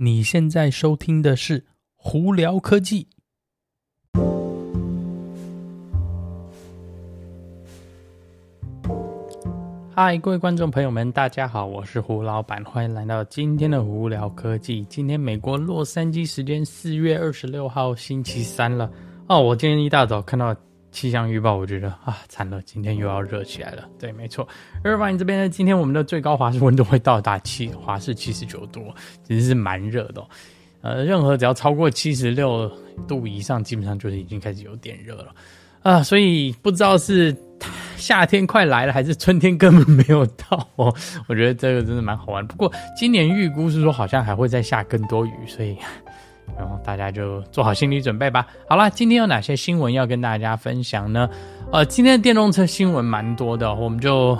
[0.00, 1.58] 你现在收听的是
[1.96, 3.08] 《胡聊科技》。
[9.92, 14.84] 嗨，各位观众朋友们，大家好，我是胡老板，欢迎来到今天的《胡聊科技》。
[14.86, 18.88] 今天美国洛杉矶时间四月二十六号星期三了
[19.26, 19.42] 哦。
[19.42, 20.54] 我今天一大早看到
[20.90, 23.88] 气象预报，我觉得啊，惨了，今天又要热起来了。
[23.98, 24.46] 对，没错。
[24.82, 28.82] 二八，这边呢，今天我们的最高华氏温度会到达七华氏七十九度，
[29.24, 30.26] 其实是蛮热的哦。
[30.80, 32.70] 呃，任何只要超过七十六
[33.06, 35.34] 度以上，基本上就是已经开始有点热了
[35.82, 36.02] 啊。
[36.02, 37.36] 所以不知道是。
[37.96, 40.94] 夏天快来了，还是春天根本没有到哦？
[41.26, 42.46] 我觉得这个真的蛮好玩。
[42.46, 45.76] 不过今年预估是说好像还会再下更多雨，所以
[46.56, 48.46] 然后大家就做好心理准备吧。
[48.68, 51.28] 好啦，今天有哪些新闻要跟大家分享呢？
[51.72, 54.38] 呃，今天的电动车新闻蛮多的，我们就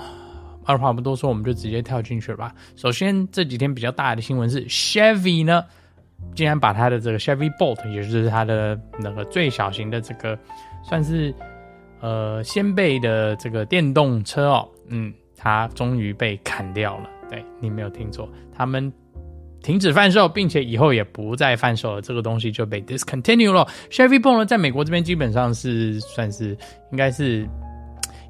[0.65, 2.55] 二话不多说，我们就直接跳进去吧。
[2.77, 5.65] 首先这几天比较大的新闻是 Chevy 呢，
[6.35, 10.39] 竟然把它的这个 Chevy Bolt，也就是它的那个最小型的这个
[10.83, 11.35] 算是。
[12.01, 17.11] 呃，先辈的这个电动车哦，嗯，它终于被砍掉了。
[17.29, 18.93] 对，你没有听错，他们
[19.69, 22.01] 停止贩售，并且以后也不再贩售了。
[22.01, 23.69] 这个东西就被 discontinue 了。
[23.91, 26.57] Chevy Bolt 呢，在美国这边基本上是算是
[26.91, 27.47] 应该是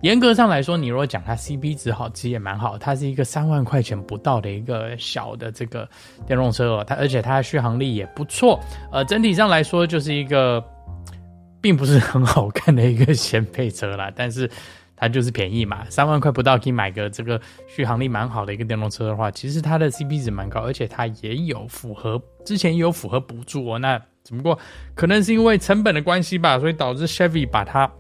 [0.03, 2.77] 严格上来说，你如果讲它 CP 值好，其实也蛮好。
[2.77, 5.89] 它是一个三万块钱不到的一个小的这个
[6.27, 8.59] 电动车哦，它而且它的续航力也不错。
[8.91, 10.61] 呃，整体上来说就是一个。
[11.61, 14.49] 并不是很好看的一个 掀配车啦，但是
[14.99, 23.79] 它就是便宜嘛，三万块不到可以买个这个续航力蛮好的一个电动车的话，其实它的 CP 值蛮高，而且它也有符合之前也有符合补助哦。
[23.79, 24.59] 那只不过
[24.95, 27.91] 可能是因为成本的关系吧，所以导致 Chevy 把它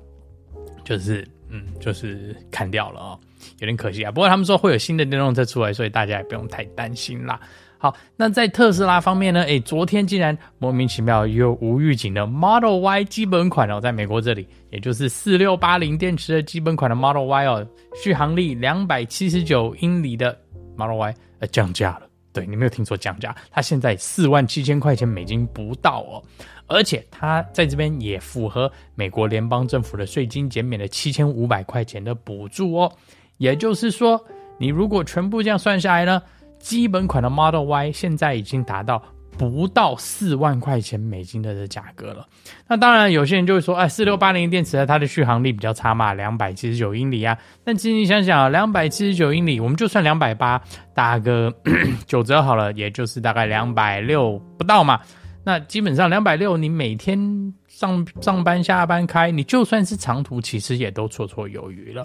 [0.84, 3.20] 就是嗯就是砍掉了哦，
[3.60, 4.10] 有点可惜啊。
[4.10, 7.40] 不过他们说会有新的电动车出来，所以大家也不用太担心啦。
[7.80, 9.42] 好，那在特斯拉方面呢？
[9.44, 20.36] 诶，昨天竟然莫名其妙又无预警的 Model Y 基本款哦，在美国这里，也就是四六八零电池的基本款的 Model Y 哦，续航力两百七十九英里的
[20.76, 22.02] Model Y 呃降价了。
[22.32, 26.22] 对，你没有听错，降价，它现在四万七千块钱美金不到哦，
[26.66, 32.92] 而且它在这边也符合美国联邦政府的税金减免的七千五百块钱的补助哦。
[33.36, 34.20] 也就是说，
[34.58, 36.20] 你如果全部这样算下来呢？
[36.58, 39.02] 基本款的 Model Y 现在已经达到
[39.36, 42.26] 不到四万块钱美金的这价格了。
[42.66, 50.60] 那当然，有些人就会说：“哎，四六八零电池它的续航力比较差嘛，两百七十九英里啊。”但其实你想想，两百七十九英里，我们就算两百八
[50.92, 51.54] 打个
[52.06, 55.00] 九折好了，也就是大概两百六不到嘛。
[55.44, 62.04] 那基本上两百六，你每天上上班下班开，你就算是长途，其实也都绰绰有余了。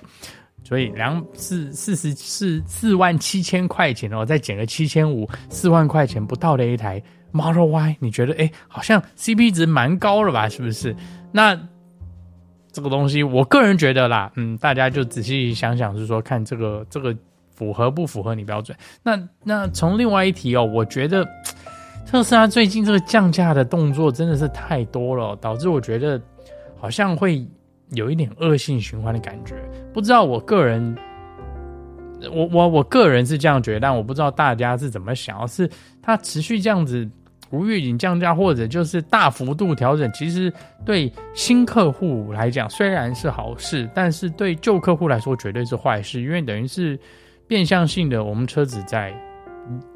[0.63, 10.47] 所以两四四十四四万七千块钱哦，再减个七千五，四万块钱不到的一台 Model Y，你觉得诶，好像 CP 值蛮高了吧？
[10.47, 10.95] 是不是？
[11.33, 11.59] 那
[12.71, 17.13] 这个东西，我个人觉得啦，嗯，大家就仔细想想，是说看这个这个
[17.53, 18.77] 符合不符合你标准？
[19.03, 21.27] 那那从另外一题哦，我觉得
[22.07, 26.21] 特斯拉最近这个降价的动作真的是太多了，导致我觉得
[26.79, 27.45] 好像会。
[27.91, 29.55] 有一点恶性循环的感觉，
[29.93, 30.97] 不知道我个人，
[32.31, 35.47] 我我我个人是这样觉得，但我不知道大家是怎么想。
[35.47, 35.69] 是
[36.01, 37.07] 它持续这样子
[37.51, 40.51] 无预警降价，或者就是大幅度调整，其实
[40.85, 46.99] 对新客户来讲虽然是好事，但是对旧客户来说绝对是坏事，因为等于是
[47.47, 49.13] 变相性的我们车子在。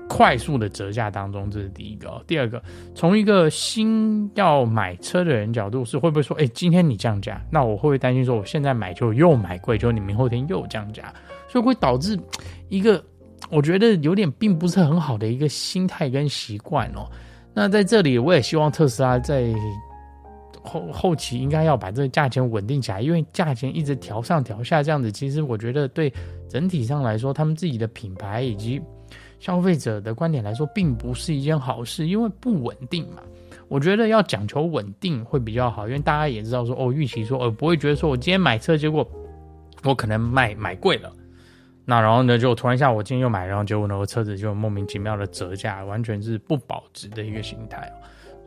[0.09, 2.23] 快速的折价当中，这是第一个。
[2.25, 2.61] 第二个，
[2.95, 11.13] 从一个新要买车的人角度，是会不会说，哎，今天你降价，那我会不会担心说，我现在买就又买贵，就你明后天又降价，
[11.49, 12.17] 所以会导致
[12.69, 13.03] 一个
[13.49, 17.07] 我觉得有点并不是很好的一个心态跟习惯哦。
[17.53, 19.53] 那在这里，我也希望特斯拉在
[20.63, 26.11] 后后期应该要把这个价钱稳定起来，因为价钱一直调上调下这样子，其实我觉得对
[26.49, 28.81] 整体上来说，他们自己的品牌以及
[29.39, 33.21] 消费者的观点来说，并不是一件好事，因为不稳定嘛。
[33.67, 39.05] 我觉得要讲求稳定会比较好，因为大家也知道说，哦，预期说，哦，不会觉得说我今天买车，结果
[39.83, 41.11] 我可能卖买贵了，
[41.83, 47.91] 那然后呢，就突然一下我今天又买，然后结果呢，我车子就莫名其妙的折价，完全是不保值的一个形态。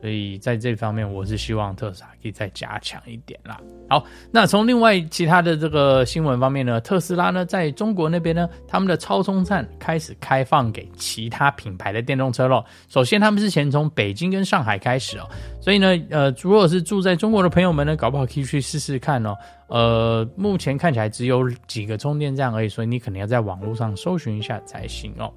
[0.01, 3.61] 所以在这方面，我是希望特斯拉可以再加强一点啦。
[3.89, 4.03] 好，
[4.33, 12.65] 那从另外其他的这个新闻方面呢，特斯拉呢在中国那边呢，他们的超充站开始开放给其他品牌的电动车咯。
[12.89, 15.29] 首先，他们是先从北京跟上海开始哦，
[15.61, 19.37] 所以呢，呃，如果是住在中国的朋友们呢，搞不好可以去试试看哦。
[19.67, 25.33] 呃，目前看起来只有几个充电站而已，所以你可能要在网络上搜寻一下才行哦。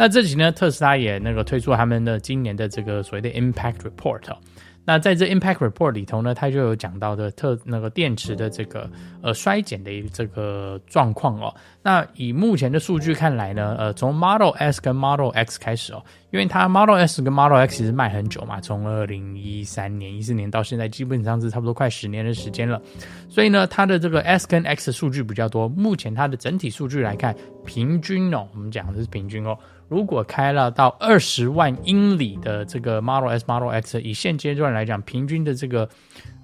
[0.00, 4.34] 那这期呢，特斯拉也那个推出他们的今年的这个所谓的 Impact Report。
[4.90, 8.90] 那在这 Impact Report 里头呢，它就有讲到的特那个电池的这个
[9.22, 11.54] 呃衰减的一个这个状况哦。
[11.80, 16.02] 那以目前的数据看来呢，呃，从 Model S 跟 Model X 开始哦，
[16.32, 22.82] 因为它 Model S 跟 Model X 其实卖很久嘛，从二零一三年、一四年到现在，基本上是差不多快十年的时间了。
[23.28, 25.68] 所以呢，它的这个 S 跟 X 数据比较多。
[25.68, 27.32] 目前它的整体数据来看，
[27.64, 29.56] 平均哦，我们讲的是平均哦。
[29.88, 35.88] 如果开了到二十万英里的这个 Model S、Model X，以现阶段来来讲，平均的这个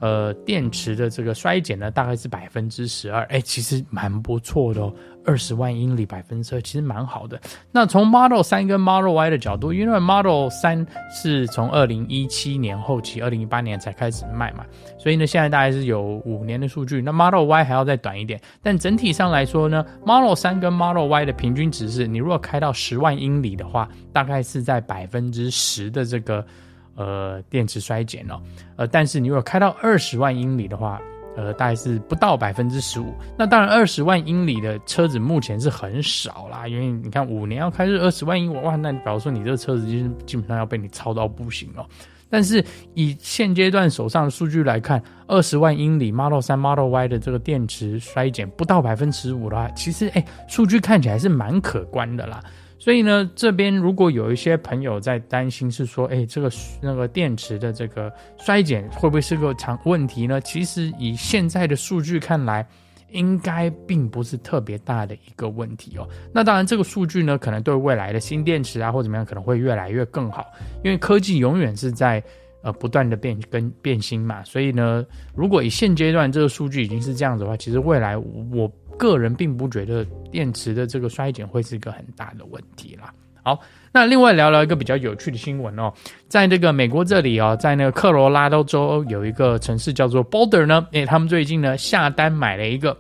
[0.01, 4.93] 呃电池的这个衰减呢，大概是百分之十二，哎，其实蛮不错的哦。
[5.25, 7.41] 二十万英里百分之二，其实蛮好的。
[7.73, 14.65] 那从 Model 三跟 Model Y 的角度，因为 Model 三是从二零一七年后期，二零一八年才开始卖嘛，
[14.97, 17.03] 所以呢，现在大概是有五年的数据。
[17.03, 26.47] 那 Model Y 还要再短一点，但整体上来说呢，Model 三跟 Model Y 的平均值是，你如果开到十万英里的话，大概是在百分之十的这个
[26.97, 28.41] 呃电池衰减哦。
[28.77, 31.01] 呃，但是你如果开到二十万英里的话，
[31.37, 33.15] 呃，大概是不到百分之十五。
[33.37, 41.87] 那当然，二十万英里的车子目前是很少啦，因为你看五年要开是二十万英里，哇，那比如说你这个车子就是基本上要被你超到不行哦。
[42.29, 42.65] 但是
[42.95, 52.43] 以现阶段手上的数据来看，二十万英里 Model 三、Model Y 的这个电池衰减不到百分之十五的话，其实哎，数据看起来是蛮可观的啦。
[52.87, 56.49] 所以呢，这边如果有一些朋友在担心，是说，哎，这个
[56.81, 60.41] 那个电池的这个衰减会不会是个长问题呢？
[60.43, 62.65] 其实以现在的数据看来，
[63.11, 66.09] 应该并不是特别大的一个问题哦。
[66.33, 70.47] 那当然，这个数据呢，可能对未来的新电池啊或怎么样，可能会越来越更好，
[70.85, 72.23] 因为科技永远是在
[72.63, 74.45] 呃不断的变更变新嘛。
[74.45, 75.05] 所以呢，
[75.35, 78.71] 如果以现阶段这个数据已经是这样子的话，其实未来我。
[78.99, 80.07] 个人并不觉得
[80.37, 83.11] 电池的这个衰减会是一个很大的问题啦。
[83.43, 83.59] 好，
[83.91, 85.91] 那另外聊聊一个比较有趣的新闻哦，
[86.29, 92.95] 在这个美国这里哦，在那个科罗拉多州有一个城市叫做 Boulder 呢，诶，他们最近呢下单买了一个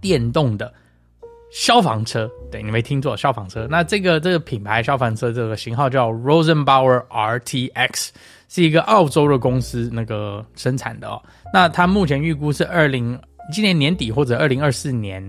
[0.00, 0.72] 电动的
[1.52, 2.26] 消防车。
[2.50, 3.68] 对，你没听错，消防车。
[3.70, 8.08] 那这个这个品牌消防车这个型号叫 Rosenbauer RTX，
[8.48, 11.20] 是一个澳洲的公司那个生产的哦。
[11.52, 13.20] 那它目前预估是二零。
[13.52, 15.22] 今年年底或者二零二四年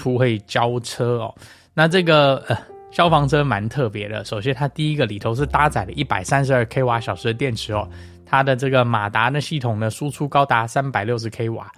[0.00, 1.34] 初会交车哦。
[1.74, 2.56] 那这个呃
[2.90, 4.24] 消防车蛮特别的。
[4.24, 7.86] 首先，它第一个里头是搭载了一百三十二 k 瓦小时的电池哦。
[8.24, 11.70] 它的这个马达的系统呢，输出高达三百六十 k 瓦。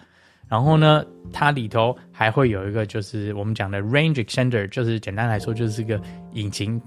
[0.49, 6.01] 然后呢，它里头还会有一个就是我们讲的 range extender，就是简单来说就是个
[6.35, 6.81] 引擎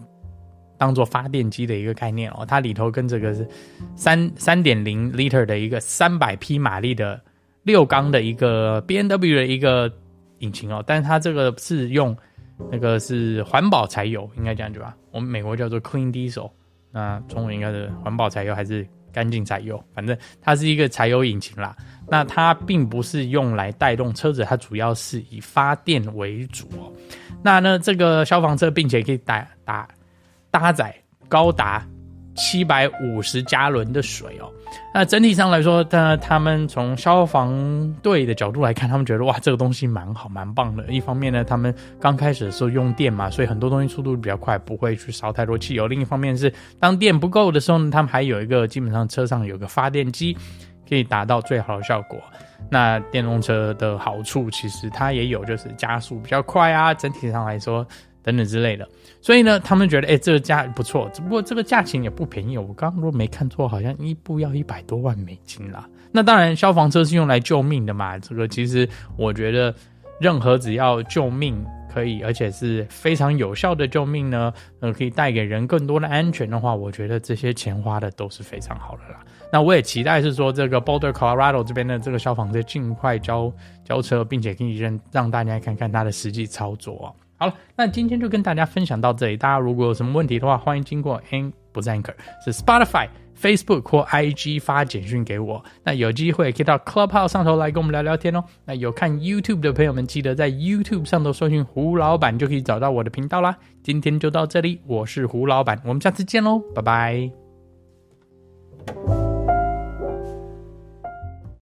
[0.78, 2.46] 当做发电机的一个概念哦。
[2.48, 3.48] 它里头跟这个是
[3.96, 7.20] 三三点零 liter 的一个三百匹马力的。
[7.66, 9.92] 六缸的一个 B N W 的一个
[10.40, 12.16] 引擎哦，但是它这个是用
[12.72, 14.96] 那个是环保柴油，应该这样子吧？
[15.12, 16.52] 我们美国叫做 Clean Diesel，
[16.92, 19.82] 那中文应该是环保柴油还是干净柴油？
[19.94, 21.76] 反正它是一个柴油引擎啦。
[22.08, 26.92] 那它并不是用来带动车子，它主要是以发电为主哦。
[27.42, 29.88] 那呢，这个消防车并且可以打打
[30.52, 30.96] 搭载
[31.28, 31.86] 高达
[32.36, 34.52] 七百五十加仑的水哦。
[34.94, 40.86] 那整体上来说，他他们从消防队的角度来看，他们觉得哇，这个东西蛮好，蛮棒的。
[40.88, 45.88] 一方面呢，他们刚开始的时候用电嘛，所以很多东西速度比较快，不会去烧太多汽油。
[45.88, 50.36] 另一方面是，当电不够的时候呢，他们还有一个基本上车上有个发电机，
[50.90, 52.20] 可以达到最好的效果。
[52.70, 56.94] 那电动车的好处其实它也有，就是加速比较快啊。
[56.94, 57.86] 整体上来说。
[58.26, 58.90] 等等之类的，
[59.22, 62.58] 所以呢，他们觉得，哎，这个价不错，只不过这个价钱也不便宜。
[62.58, 65.88] 我刚刚如果没看错，好像一部要一百多万美金啦。
[66.12, 68.18] 那当然，消防车是用来救命的嘛。
[68.18, 69.72] 这个其实我觉得，
[70.20, 71.64] 任何只要救命
[71.94, 79.20] 可以，而且是非常有效的救命呢，呃，可以带给人更多的安全的话，我觉得这些钱花的都是非常好的啦。
[79.52, 83.54] 那我也期待是说，这个 Boulder Colorado 这边的这个消防车尽快交
[83.84, 87.16] 交车，并且可以让让大家看看它的实际操作。
[87.38, 89.36] 好了，那今天就跟大家分享到这里。
[89.36, 92.14] 大家如果有什么问题的话，欢迎经过 An 不是 Anchor，
[92.44, 95.62] 是 Spotify、Facebook 或 IG 发简讯给我。
[95.84, 98.44] 那有机会可以到 Clubhouse 上头来跟我们聊聊天哦。
[98.64, 103.58] 那有看 YouTube 的朋友们，记得在 YouTube 上头搜寻胡老板，就可以找到我的频道啦。
[103.84, 107.32] 今天就到这里，我是胡老板，我们下次见喽，拜拜。